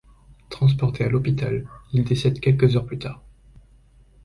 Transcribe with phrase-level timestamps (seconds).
[0.49, 3.21] Transporté à l’hôpital, il décède quelques heures plus tard.